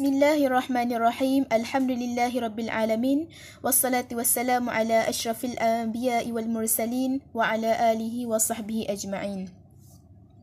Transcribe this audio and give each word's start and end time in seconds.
Bismillahirrahmanirrahim. 0.00 1.44
Alhamdulillahirabbil 1.52 2.72
alamin. 2.72 3.28
Wassalatu 3.60 4.16
wassalamu 4.16 4.72
ala 4.72 5.04
asyrafil 5.04 5.60
anbiya'i 5.60 6.32
wal 6.32 6.48
mursalin 6.48 7.20
wa 7.36 7.44
ala 7.44 7.68
alihi 7.92 8.24
wa 8.24 8.40
sahbihi 8.40 8.88
ajma'in. 8.88 9.52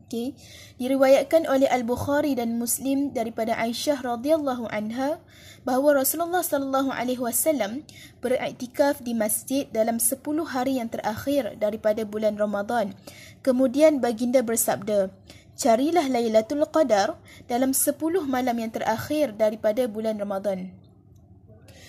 Okay. 0.06 0.38
Diriwayatkan 0.78 1.50
oleh 1.50 1.66
Al-Bukhari 1.66 2.38
dan 2.38 2.54
Muslim 2.54 3.10
daripada 3.10 3.58
Aisyah 3.58 3.98
radhiyallahu 3.98 4.70
anha 4.70 5.18
bahawa 5.66 6.06
Rasulullah 6.06 6.46
sallallahu 6.46 6.94
alaihi 6.94 7.18
wasallam 7.18 7.82
beriktikaf 8.22 9.02
di 9.02 9.10
masjid 9.10 9.66
dalam 9.74 9.98
10 9.98 10.22
hari 10.46 10.78
yang 10.78 10.86
terakhir 10.86 11.58
daripada 11.58 12.06
bulan 12.06 12.38
Ramadan. 12.38 12.94
Kemudian 13.42 13.98
baginda 13.98 14.38
bersabda, 14.38 15.10
carilah 15.58 16.06
Lailatul 16.06 16.62
Qadar 16.70 17.18
dalam 17.50 17.74
10 17.74 17.98
malam 18.30 18.54
yang 18.54 18.70
terakhir 18.70 19.34
daripada 19.34 19.90
bulan 19.90 20.14
Ramadan. 20.14 20.70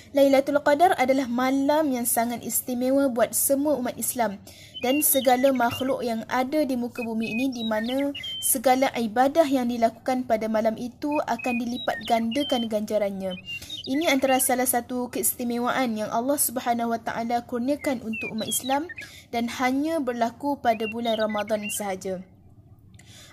Lailatul 0.09 0.57
Qadar 0.65 0.97
adalah 0.97 1.29
malam 1.29 1.93
yang 1.93 2.01
sangat 2.01 2.41
istimewa 2.41 3.13
buat 3.13 3.29
semua 3.29 3.77
umat 3.77 3.93
Islam 3.93 4.41
dan 4.81 5.05
segala 5.05 5.53
makhluk 5.53 6.01
yang 6.01 6.25
ada 6.25 6.65
di 6.65 6.73
muka 6.73 7.05
bumi 7.05 7.29
ini 7.29 7.53
di 7.53 7.61
mana 7.61 8.09
segala 8.41 8.89
ibadah 8.97 9.45
yang 9.45 9.69
dilakukan 9.69 10.25
pada 10.25 10.49
malam 10.49 10.73
itu 10.81 11.21
akan 11.29 11.53
dilipat 11.61 11.93
gandakan 12.09 12.65
ganjarannya. 12.65 13.37
Ini 13.85 14.09
antara 14.09 14.41
salah 14.41 14.65
satu 14.65 15.13
keistimewaan 15.13 15.93
yang 15.93 16.09
Allah 16.09 16.41
Subhanahu 16.41 16.89
Wa 16.97 17.05
Taala 17.05 17.45
kurniakan 17.45 18.01
untuk 18.01 18.33
umat 18.33 18.49
Islam 18.49 18.89
dan 19.29 19.45
hanya 19.61 20.01
berlaku 20.01 20.57
pada 20.57 20.89
bulan 20.89 21.21
Ramadan 21.21 21.69
sahaja. 21.69 22.25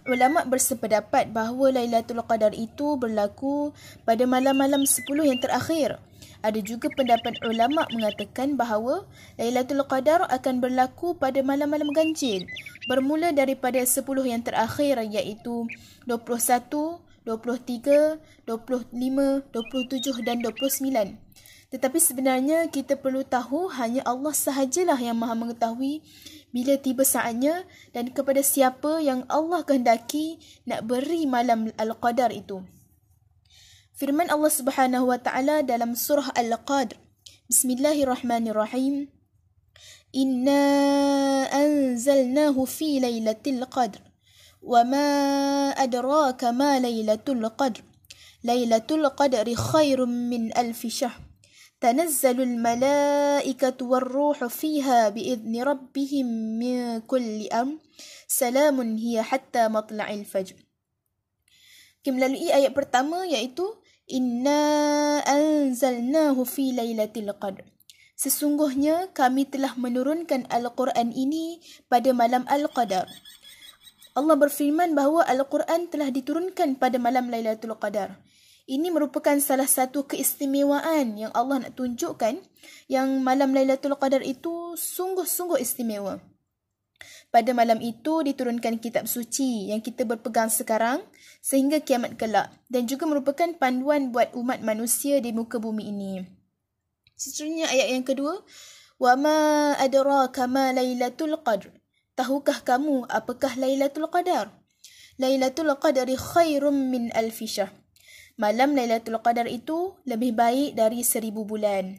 Ulama 0.06 0.46
bersependapat 0.46 1.34
bahawa 1.34 1.74
Lailatul 1.74 2.22
Qadar 2.22 2.54
itu 2.54 2.94
berlaku 2.94 3.74
pada 4.06 4.22
malam-malam 4.22 4.86
10 4.86 5.02
yang 5.26 5.42
terakhir. 5.42 5.98
Ada 6.46 6.62
juga 6.62 6.86
pendapat 6.94 7.42
ulama 7.42 7.90
mengatakan 7.90 8.54
bahawa 8.54 9.02
Lailatul 9.34 9.82
Qadar 9.82 10.22
akan 10.30 10.62
berlaku 10.62 11.18
pada 11.18 11.42
malam-malam 11.42 11.90
ganjil 11.90 12.46
bermula 12.86 13.34
daripada 13.34 13.82
10 13.82 14.06
yang 14.30 14.46
terakhir 14.46 15.02
iaitu 15.02 15.66
21, 16.06 17.02
23, 17.26 18.22
25, 18.46 19.42
27 19.50 20.22
dan 20.22 20.38
29. 20.38 21.18
Tetapi 21.71 21.97
sebenarnya 22.03 22.67
kita 22.67 22.99
perlu 22.99 23.23
tahu 23.23 23.71
hanya 23.79 24.03
Allah 24.03 24.35
sahajalah 24.35 24.99
yang 24.99 25.15
maha 25.15 25.39
mengetahui 25.39 26.03
bila 26.51 26.75
tiba 26.75 27.07
saatnya 27.07 27.63
dan 27.95 28.11
kepada 28.11 28.43
siapa 28.43 28.99
yang 28.99 29.23
Allah 29.31 29.63
kehendaki 29.63 30.35
nak 30.67 30.83
beri 30.83 31.23
malam 31.23 31.71
Al-Qadar 31.79 32.35
itu. 32.35 32.59
Firman 33.95 34.27
Allah 34.27 34.51
Subhanahu 34.51 35.07
wa 35.07 35.19
taala 35.21 35.63
dalam 35.63 35.95
surah 35.95 36.35
Al-Qadr. 36.35 36.99
Bismillahirrahmanirrahim. 37.47 39.07
Inna 40.11 40.63
anzalnahu 41.55 42.67
fi 42.67 42.99
lailatul 42.99 43.63
qadr. 43.71 44.11
وما 44.61 45.09
أدراك 45.73 46.43
ما 46.43 46.79
ليلة 46.79 47.25
القدر 47.29 47.81
ليلة 48.43 48.89
القدر 48.91 49.55
خير 49.55 50.05
من 50.05 50.57
ألف 50.57 50.87
شهر 50.87 51.24
تنزل 51.85 52.41
الملائكة 52.41 53.79
والروح 53.81 54.45
فيها 54.45 55.09
بإذن 55.09 55.53
ربهم 55.63 56.27
من 56.61 57.01
كل 57.09 57.49
أمر 57.49 57.77
سلام 58.27 58.77
هي 58.97 59.17
حتى 59.21 59.67
مطلع 59.67 60.07
الفجر 60.13 60.57
Kita 62.01 62.17
melalui 62.17 62.49
ayat 62.49 62.73
pertama 62.73 63.29
iaitu 63.29 63.61
Inna 64.09 65.21
anzalnahu 65.21 66.49
fi 66.49 66.73
laylatil 66.73 67.29
qadr. 67.37 67.61
Sesungguhnya 68.17 69.13
kami 69.13 69.45
telah 69.45 69.77
menurunkan 69.77 70.49
Al-Quran 70.49 71.13
ini 71.13 71.61
pada 71.85 72.09
malam 72.09 72.41
Al-Qadar. 72.49 73.05
Allah 74.17 74.35
berfirman 74.35 74.91
bahawa 74.97 75.23
Al-Quran 75.29 75.87
telah 75.87 76.11
diturunkan 76.11 76.75
pada 76.75 76.99
malam 76.99 77.31
Lailatul 77.31 77.77
Qadar. 77.79 78.19
Ini 78.66 78.90
merupakan 78.90 79.38
salah 79.38 79.70
satu 79.70 80.10
keistimewaan 80.10 81.14
yang 81.14 81.30
Allah 81.38 81.62
nak 81.62 81.78
tunjukkan 81.78 82.42
yang 82.90 83.22
malam 83.22 83.54
Lailatul 83.54 83.94
Qadar 83.94 84.26
itu 84.26 84.74
sungguh-sungguh 84.74 85.62
istimewa. 85.62 86.18
Pada 87.30 87.54
malam 87.54 87.78
itu 87.78 88.26
diturunkan 88.26 88.82
kitab 88.82 89.06
suci 89.06 89.70
yang 89.70 89.78
kita 89.78 90.02
berpegang 90.02 90.50
sekarang 90.50 90.98
sehingga 91.38 91.78
kiamat 91.78 92.18
kelak 92.18 92.50
dan 92.66 92.90
juga 92.90 93.06
merupakan 93.06 93.46
panduan 93.54 94.10
buat 94.10 94.34
umat 94.34 94.58
manusia 94.66 95.22
di 95.22 95.30
muka 95.30 95.62
bumi 95.62 95.86
ini. 95.86 96.26
Seterusnya 97.14 97.70
ayat 97.70 97.94
yang 97.94 98.02
kedua, 98.02 98.42
"Wa 98.98 99.14
ma 99.14 99.78
adraka 99.78 100.50
ma 100.50 100.74
Lailatul 100.74 101.38
Qadr?" 101.38 101.70
Tahukah 102.18 102.66
kamu 102.66 103.06
apakah 103.14 103.54
Lailatul 103.62 104.10
Qadar? 104.10 104.50
Lailatul 105.22 105.70
Qadri 105.78 106.18
khairum 106.18 106.90
min 106.90 107.14
alfi 107.14 107.46
syahr 107.46 107.85
malam 108.36 108.76
Lailatul 108.76 109.18
Qadar 109.24 109.48
itu 109.48 109.96
lebih 110.04 110.36
baik 110.36 110.76
dari 110.76 111.00
seribu 111.00 111.48
bulan. 111.48 111.96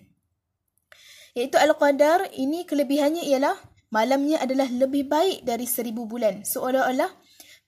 Iaitu 1.37 1.57
Al-Qadar 1.57 2.33
ini 2.33 2.65
kelebihannya 2.65 3.25
ialah 3.29 3.57
malamnya 3.93 4.41
adalah 4.41 4.65
lebih 4.69 5.05
baik 5.05 5.45
dari 5.45 5.69
seribu 5.69 6.09
bulan. 6.09 6.41
Seolah-olah 6.41 7.13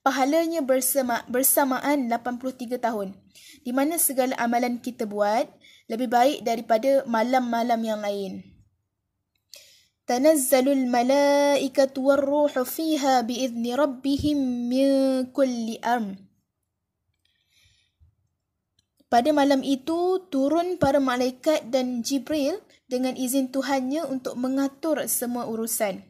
pahalanya 0.02 0.66
bersama, 0.66 1.22
bersamaan 1.30 2.10
83 2.10 2.82
tahun. 2.82 3.14
Di 3.62 3.70
mana 3.70 4.02
segala 4.02 4.34
amalan 4.42 4.82
kita 4.82 5.06
buat 5.06 5.46
lebih 5.90 6.10
baik 6.10 6.46
daripada 6.46 7.06
malam-malam 7.10 7.82
yang 7.82 8.02
lain. 8.02 8.46
Tanazzalul 10.10 10.90
malaikatu 10.90 12.10
warruhu 12.10 12.66
fiha 12.66 13.22
biizni 13.22 13.78
rabbihim 13.78 14.38
min 14.66 14.90
kulli 15.30 15.78
amr. 15.86 16.29
Pada 19.10 19.34
malam 19.34 19.66
itu, 19.66 20.22
turun 20.30 20.78
para 20.78 21.02
malaikat 21.02 21.74
dan 21.74 22.06
Jibril 22.06 22.62
dengan 22.86 23.18
izin 23.18 23.50
Tuhannya 23.50 24.06
untuk 24.06 24.38
mengatur 24.38 25.02
semua 25.10 25.50
urusan. 25.50 26.06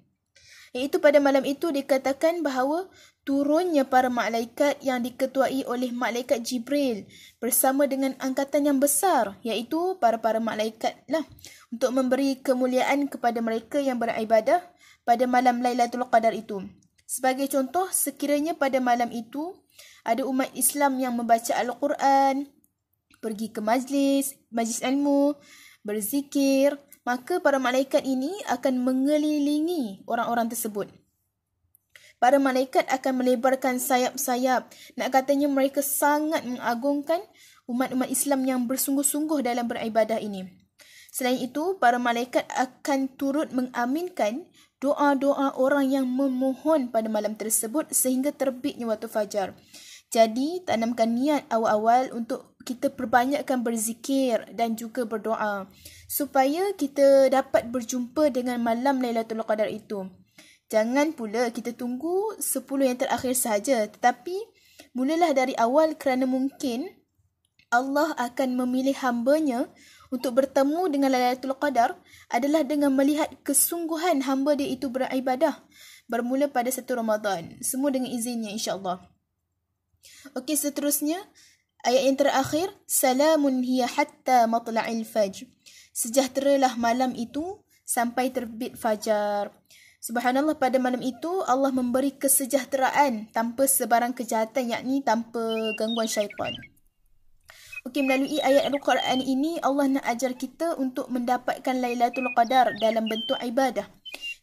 Iaitu 0.75 0.99
pada 0.99 1.23
malam 1.23 1.47
itu 1.47 1.71
dikatakan 1.71 2.43
bahawa 2.43 2.91
turunnya 3.23 3.87
para 3.87 4.11
malaikat 4.11 4.83
yang 4.83 4.99
diketuai 4.99 5.63
oleh 5.63 5.95
malaikat 5.95 6.43
Jibril 6.43 7.07
bersama 7.39 7.87
dengan 7.87 8.19
angkatan 8.19 8.67
yang 8.67 8.77
besar 8.77 9.39
iaitu 9.41 9.97
para-para 9.97 10.37
malaikat 10.37 10.99
lah 11.09 11.23
untuk 11.71 11.95
memberi 11.95 12.37
kemuliaan 12.43 13.07
kepada 13.09 13.39
mereka 13.39 13.81
yang 13.81 13.95
beribadah 13.95 14.59
pada 15.07 15.23
malam 15.23 15.63
Lailatul 15.63 16.05
Qadar 16.11 16.35
itu. 16.35 16.67
Sebagai 17.09 17.49
contoh, 17.49 17.89
sekiranya 17.89 18.53
pada 18.53 18.77
malam 18.77 19.09
itu 19.09 19.57
ada 20.05 20.21
umat 20.27 20.53
Islam 20.53 21.01
yang 21.01 21.17
membaca 21.17 21.57
Al-Quran, 21.57 22.58
pergi 23.19 23.51
ke 23.51 23.59
majlis, 23.63 24.35
majlis 24.51 24.81
ilmu, 24.83 25.35
berzikir, 25.83 26.75
maka 27.07 27.39
para 27.39 27.57
malaikat 27.57 28.03
ini 28.03 28.31
akan 28.51 28.83
mengelilingi 28.83 30.03
orang-orang 30.07 30.51
tersebut. 30.51 30.91
Para 32.19 32.35
malaikat 32.35 32.83
akan 32.91 33.23
melebarkan 33.23 33.79
sayap-sayap. 33.79 34.67
Nak 34.99 35.09
katanya 35.09 35.47
mereka 35.47 35.79
sangat 35.79 36.43
mengagungkan 36.43 37.23
umat-umat 37.63 38.11
Islam 38.11 38.43
yang 38.43 38.59
bersungguh-sungguh 38.67 39.39
dalam 39.39 39.71
beribadah 39.71 40.19
ini. 40.19 40.51
Selain 41.09 41.39
itu, 41.39 41.79
para 41.79 41.95
malaikat 41.95 42.43
akan 42.51 43.15
turut 43.15 43.49
mengaminkan 43.55 44.45
doa-doa 44.83 45.55
orang 45.55 45.95
yang 45.95 46.05
memohon 46.05 46.91
pada 46.91 47.07
malam 47.07 47.39
tersebut 47.39 47.87
sehingga 47.95 48.35
terbitnya 48.35 48.83
waktu 48.85 49.07
fajar. 49.07 49.55
Jadi, 50.11 50.65
tanamkan 50.67 51.15
niat 51.15 51.47
awal-awal 51.47 52.11
untuk 52.11 52.48
kita 52.67 52.91
perbanyakkan 52.91 53.63
berzikir 53.63 54.43
dan 54.51 54.75
juga 54.75 55.07
berdoa 55.07 55.67
supaya 56.11 56.75
kita 56.75 57.31
dapat 57.31 57.71
berjumpa 57.71 58.29
dengan 58.35 58.59
malam 58.59 58.99
Lailatul 58.99 59.43
Qadar 59.47 59.71
itu. 59.71 60.07
Jangan 60.69 61.17
pula 61.17 61.49
kita 61.49 61.73
tunggu 61.73 62.37
10 62.37 62.65
yang 62.85 62.99
terakhir 62.99 63.33
sahaja 63.33 63.89
tetapi 63.89 64.37
mulalah 64.93 65.33
dari 65.33 65.57
awal 65.57 65.97
kerana 65.97 66.29
mungkin 66.29 66.85
Allah 67.69 68.13
akan 68.17 68.57
memilih 68.65 68.97
hambanya 69.01 69.69
untuk 70.09 70.41
bertemu 70.41 70.89
dengan 70.89 71.09
Lailatul 71.13 71.53
Qadar 71.57 71.97
adalah 72.33 72.65
dengan 72.65 72.93
melihat 72.93 73.29
kesungguhan 73.45 74.25
hamba 74.25 74.57
dia 74.57 74.69
itu 74.69 74.89
beribadah 74.89 75.61
bermula 76.09 76.49
pada 76.49 76.73
satu 76.73 76.97
Ramadan. 76.97 77.61
Semua 77.61 77.93
dengan 77.93 78.09
izinnya 78.09 78.49
insya-Allah. 78.49 79.05
Okey, 80.33 80.57
seterusnya 80.57 81.21
ayat 81.85 82.01
yang 82.07 82.17
terakhir, 82.19 82.67
salamun 82.87 83.63
hiya 83.63 83.87
hatta 83.87 84.47
matla'il 84.49 85.03
fajr. 85.07 85.47
Sejahteralah 85.95 86.79
malam 86.79 87.11
itu 87.15 87.59
sampai 87.83 88.31
terbit 88.31 88.77
fajar. 88.79 89.51
Subhanallah 89.99 90.55
pada 90.55 90.79
malam 90.79 91.03
itu 91.03 91.43
Allah 91.43 91.75
memberi 91.75 92.15
kesejahteraan 92.15 93.35
tanpa 93.35 93.67
sebarang 93.67 94.15
kejahatan 94.15 94.71
yakni 94.71 95.03
tanpa 95.03 95.43
gangguan 95.75 96.07
syaitan. 96.07 96.55
Okey 97.83 98.07
melalui 98.07 98.39
ayat 98.39 98.71
Al-Quran 98.71 99.19
ini 99.19 99.59
Allah 99.59 99.99
nak 99.99 100.05
ajar 100.07 100.39
kita 100.39 100.79
untuk 100.79 101.11
mendapatkan 101.11 101.75
Lailatul 101.75 102.31
Qadar 102.31 102.75
dalam 102.79 103.11
bentuk 103.11 103.35
ibadah. 103.43 103.91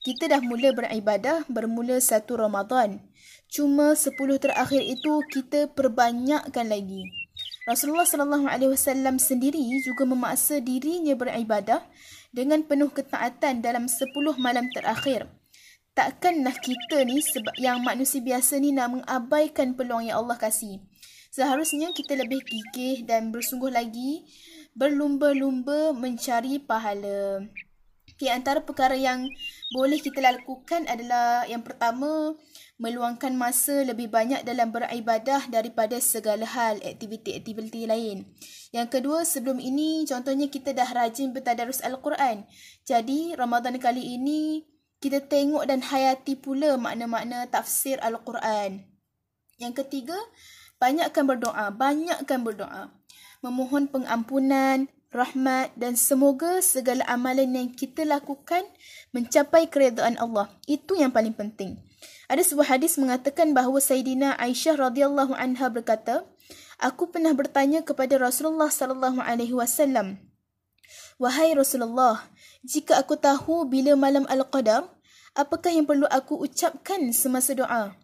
Kita 0.04 0.28
dah 0.28 0.44
mula 0.44 0.76
beribadah 0.76 1.48
bermula 1.48 2.04
satu 2.04 2.36
Ramadan. 2.36 3.00
Cuma 3.48 3.96
sepuluh 3.96 4.36
terakhir 4.36 4.84
itu 4.84 5.24
kita 5.32 5.72
perbanyakkan 5.72 6.68
lagi. 6.68 7.25
Rasulullah 7.66 8.06
sallallahu 8.06 8.46
alaihi 8.46 8.70
wasallam 8.70 9.18
sendiri 9.18 9.58
juga 9.82 10.06
memaksa 10.06 10.62
dirinya 10.62 11.18
beribadah 11.18 11.82
dengan 12.30 12.62
penuh 12.62 12.94
ketaatan 12.94 13.58
dalam 13.58 13.90
sepuluh 13.90 14.38
malam 14.38 14.70
terakhir. 14.70 15.26
Takkanlah 15.90 16.54
kita 16.62 17.02
ni 17.02 17.18
yang 17.58 17.82
manusia 17.82 18.22
biasa 18.22 18.62
ni 18.62 18.70
nak 18.70 18.94
mengabaikan 18.94 19.74
peluang 19.74 20.06
yang 20.06 20.22
Allah 20.22 20.38
kasih. 20.38 20.78
Seharusnya 21.34 21.90
kita 21.90 22.14
lebih 22.14 22.38
gigih 22.46 23.02
dan 23.02 23.34
bersungguh 23.34 23.74
lagi 23.74 24.22
berlumba-lumba 24.78 25.90
mencari 25.90 26.62
pahala. 26.62 27.50
Okay, 28.16 28.32
antara 28.32 28.64
perkara 28.64 28.96
yang 28.96 29.28
boleh 29.76 30.00
kita 30.00 30.24
lakukan 30.24 30.88
adalah 30.88 31.44
yang 31.52 31.60
pertama, 31.60 32.32
meluangkan 32.80 33.36
masa 33.36 33.84
lebih 33.84 34.08
banyak 34.08 34.40
dalam 34.40 34.72
beribadah 34.72 35.44
daripada 35.52 36.00
segala 36.00 36.48
hal 36.48 36.80
aktiviti-aktiviti 36.80 37.84
lain. 37.84 38.24
Yang 38.72 38.88
kedua, 38.88 39.20
sebelum 39.28 39.60
ini 39.60 40.08
contohnya 40.08 40.48
kita 40.48 40.72
dah 40.72 40.88
rajin 40.96 41.36
bertadarus 41.36 41.84
Al-Quran. 41.84 42.48
Jadi, 42.88 43.36
Ramadan 43.36 43.76
kali 43.76 44.16
ini 44.16 44.64
kita 44.96 45.20
tengok 45.20 45.68
dan 45.68 45.84
hayati 45.84 46.40
pula 46.40 46.80
makna-makna 46.80 47.44
tafsir 47.52 48.00
Al-Quran. 48.00 48.80
Yang 49.60 49.84
ketiga, 49.84 50.16
banyakkan 50.80 51.28
berdoa, 51.28 51.68
banyakkan 51.68 52.40
berdoa. 52.40 52.96
Memohon 53.44 53.92
pengampunan, 53.92 54.88
rahmat 55.16 55.72
dan 55.80 55.96
semoga 55.96 56.60
segala 56.60 57.00
amalan 57.08 57.48
yang 57.56 57.68
kita 57.72 58.04
lakukan 58.04 58.60
mencapai 59.16 59.72
keredaan 59.72 60.20
Allah. 60.20 60.52
Itu 60.68 60.92
yang 61.00 61.08
paling 61.08 61.32
penting. 61.32 61.80
Ada 62.28 62.44
sebuah 62.44 62.76
hadis 62.76 63.00
mengatakan 63.00 63.56
bahawa 63.56 63.80
Sayyidina 63.80 64.36
Aisyah 64.36 64.76
radhiyallahu 64.76 65.32
anha 65.32 65.72
berkata, 65.72 66.28
Aku 66.76 67.08
pernah 67.08 67.32
bertanya 67.32 67.80
kepada 67.80 68.20
Rasulullah 68.20 68.68
sallallahu 68.68 69.24
alaihi 69.24 69.56
wasallam, 69.56 70.20
Wahai 71.16 71.56
Rasulullah, 71.56 72.28
jika 72.60 73.00
aku 73.00 73.16
tahu 73.16 73.64
bila 73.64 73.96
malam 73.96 74.28
Al-Qadar, 74.28 74.84
apakah 75.32 75.72
yang 75.72 75.88
perlu 75.88 76.04
aku 76.12 76.36
ucapkan 76.44 77.08
semasa 77.16 77.56
doa? 77.56 77.96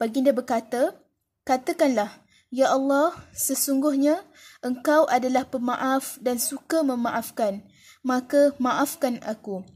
Baginda 0.00 0.32
berkata, 0.32 0.96
Katakanlah, 1.44 2.23
Ya 2.54 2.70
Allah, 2.70 3.10
sesungguhnya 3.34 4.22
Engkau 4.62 5.10
adalah 5.10 5.42
pemaaf 5.50 6.22
dan 6.22 6.38
suka 6.38 6.86
memaafkan. 6.86 7.66
Maka 8.06 8.54
maafkan 8.62 9.18
aku. 9.26 9.66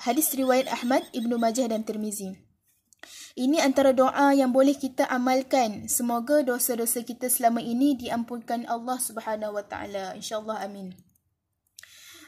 Hadis 0.00 0.32
riwayat 0.32 0.64
Ahmad, 0.72 1.04
Ibnu 1.12 1.36
Majah 1.36 1.68
dan 1.68 1.84
Tirmizi. 1.84 2.32
Ini 3.36 3.60
antara 3.60 3.92
doa 3.92 4.32
yang 4.32 4.48
boleh 4.48 4.72
kita 4.72 5.04
amalkan. 5.12 5.92
Semoga 5.92 6.40
dosa-dosa 6.40 7.04
kita 7.04 7.28
selama 7.28 7.60
ini 7.60 8.00
diampunkan 8.00 8.64
Allah 8.64 8.96
Subhanahu 8.96 9.60
Wa 9.60 9.64
Taala. 9.68 10.16
Insya-Allah 10.16 10.64
amin. 10.64 10.96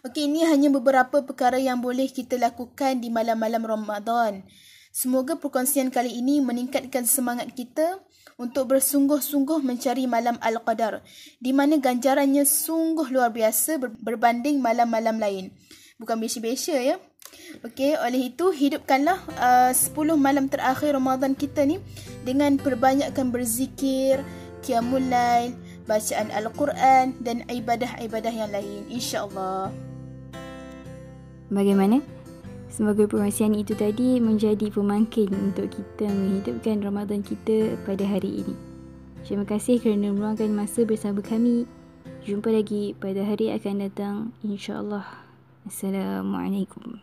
Okey, 0.04 0.28
ini 0.28 0.44
hanya 0.44 0.68
beberapa 0.68 1.24
perkara 1.24 1.56
yang 1.56 1.80
boleh 1.80 2.12
kita 2.12 2.36
lakukan 2.36 3.00
di 3.00 3.08
malam-malam 3.08 3.64
Ramadan. 3.64 4.44
Semoga 4.94 5.34
perkongsian 5.34 5.90
kali 5.90 6.22
ini 6.22 6.38
meningkatkan 6.38 7.02
semangat 7.02 7.50
kita 7.50 7.98
untuk 8.38 8.70
bersungguh-sungguh 8.70 9.58
mencari 9.58 10.06
malam 10.06 10.38
Al-Qadar 10.38 11.02
di 11.42 11.50
mana 11.50 11.82
ganjarannya 11.82 12.46
sungguh 12.46 13.10
luar 13.10 13.34
biasa 13.34 13.82
berbanding 13.98 14.62
malam-malam 14.62 15.18
lain. 15.18 15.44
Bukan 15.98 16.14
biasa-biasa 16.14 16.78
ya. 16.78 17.02
Okey, 17.66 17.98
oleh 17.98 18.30
itu 18.30 18.54
hidupkanlah 18.54 19.18
uh, 19.34 19.74
10 19.74 20.14
malam 20.14 20.46
terakhir 20.46 20.94
Ramadan 20.94 21.34
kita 21.34 21.66
ni 21.66 21.82
dengan 22.22 22.54
perbanyakkan 22.54 23.34
berzikir, 23.34 24.22
qiyamul 24.62 25.10
lail, 25.10 25.58
bacaan 25.90 26.30
Al-Quran 26.30 27.18
dan 27.18 27.42
ibadah-ibadah 27.50 28.30
yang 28.30 28.54
lain 28.54 28.86
insya-Allah. 28.86 29.74
Bagaimana? 31.50 32.13
Semoga 32.74 33.06
perkongsian 33.06 33.54
itu 33.54 33.70
tadi 33.78 34.18
menjadi 34.18 34.66
pemangkin 34.66 35.30
untuk 35.30 35.70
kita 35.70 36.10
menghidupkan 36.10 36.82
Ramadan 36.82 37.22
kita 37.22 37.78
pada 37.86 38.02
hari 38.02 38.42
ini. 38.42 38.58
Terima 39.22 39.46
kasih 39.46 39.78
kerana 39.78 40.10
meluangkan 40.10 40.50
masa 40.50 40.82
bersama 40.82 41.22
kami. 41.22 41.70
Jumpa 42.26 42.50
lagi 42.50 42.98
pada 42.98 43.22
hari 43.22 43.54
akan 43.54 43.74
datang 43.78 44.16
insya-Allah. 44.42 45.06
Assalamualaikum. 45.70 46.98